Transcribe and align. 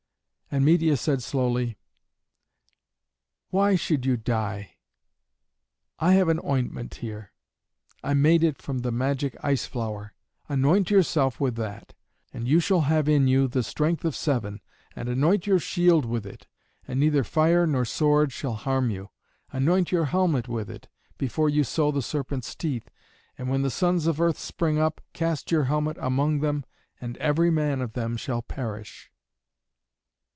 And 0.53 0.65
Medeia 0.65 0.97
said 0.97 1.23
slowly, 1.23 1.77
"Why 3.51 3.75
should 3.77 4.05
you 4.05 4.17
die? 4.17 4.75
I 5.97 6.11
have 6.15 6.27
an 6.27 6.41
ointment 6.43 6.95
here. 6.95 7.31
I 8.03 8.13
made 8.15 8.43
it 8.43 8.61
from 8.61 8.79
the 8.79 8.91
magic 8.91 9.37
ice 9.41 9.65
flower. 9.65 10.13
Anoint 10.49 10.89
yourself 10.91 11.39
with 11.39 11.55
that, 11.55 11.93
and 12.33 12.49
you 12.49 12.59
shall 12.59 12.81
have 12.81 13.07
in 13.07 13.29
you 13.29 13.47
the 13.47 13.63
strength 13.63 14.03
of 14.03 14.13
seven, 14.13 14.59
and 14.93 15.07
anoint 15.07 15.47
your 15.47 15.57
shield 15.57 16.03
with 16.03 16.25
it, 16.25 16.47
and 16.85 16.99
neither 16.99 17.23
fire 17.23 17.65
nor 17.65 17.85
sword 17.85 18.33
shall 18.33 18.55
harm 18.55 18.89
you. 18.89 19.09
Anoint 19.53 19.89
your 19.93 20.03
helmet 20.07 20.49
with 20.49 20.69
it, 20.69 20.89
before 21.17 21.47
you 21.47 21.63
sow 21.63 21.91
the 21.93 22.01
serpents' 22.01 22.55
teeth, 22.55 22.91
and 23.37 23.47
when 23.49 23.61
the 23.61 23.71
sons 23.71 24.05
of 24.05 24.19
earth 24.19 24.37
spring 24.37 24.77
up, 24.77 24.99
cast 25.13 25.49
your 25.49 25.63
helmet 25.63 25.95
among 26.01 26.41
them, 26.41 26.65
and 26.99 27.15
every 27.19 27.49
man 27.51 27.79
of 27.79 27.93
them 27.93 28.17
shall 28.17 28.41
perish." 28.41 29.07